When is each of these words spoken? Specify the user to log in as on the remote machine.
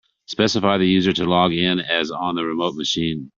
Specify 0.25 0.79
the 0.79 0.87
user 0.87 1.13
to 1.13 1.25
log 1.25 1.53
in 1.53 1.79
as 1.79 2.09
on 2.09 2.33
the 2.33 2.43
remote 2.43 2.73
machine. 2.73 3.29